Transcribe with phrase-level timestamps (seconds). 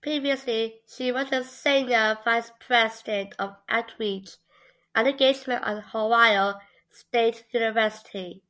[0.00, 4.38] Previously, she was the Senior Vice-President for Outreach
[4.92, 6.54] and Engagement at Ohio
[6.90, 8.42] State University.